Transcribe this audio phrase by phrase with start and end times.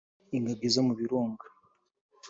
[0.37, 1.45] ingagi zo mu birunga